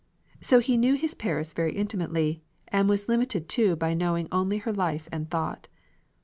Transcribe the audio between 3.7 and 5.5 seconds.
by knowing only her life and